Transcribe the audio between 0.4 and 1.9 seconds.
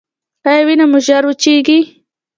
ایا وینه مو ژر وچیږي؟